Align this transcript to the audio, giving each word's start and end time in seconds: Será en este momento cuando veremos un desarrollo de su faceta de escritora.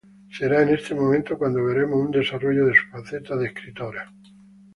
Será 0.35 0.63
en 0.63 0.69
este 0.69 0.95
momento 0.95 1.37
cuando 1.37 1.63
veremos 1.63 1.97
un 1.99 2.09
desarrollo 2.09 2.65
de 2.65 2.73
su 2.73 2.87
faceta 2.89 3.35
de 3.35 3.45
escritora. 3.45 4.11